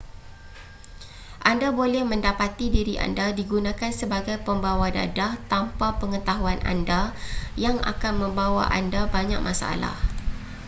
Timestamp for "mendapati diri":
2.11-2.95